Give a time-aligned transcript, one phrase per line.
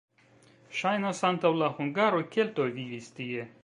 [0.79, 3.53] Ŝajnas, antaŭ la hungaroj keltoj vivis tie.